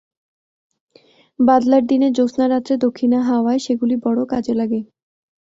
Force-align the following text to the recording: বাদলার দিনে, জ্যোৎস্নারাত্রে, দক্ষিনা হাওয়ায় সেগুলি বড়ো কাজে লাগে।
বাদলার 1.39 1.83
দিনে, 1.85 2.07
জ্যোৎস্নারাত্রে, 2.11 2.73
দক্ষিনা 2.77 3.19
হাওয়ায় 3.21 3.59
সেগুলি 3.59 3.95
বড়ো 4.05 4.23
কাজে 4.25 4.53
লাগে। 4.53 4.79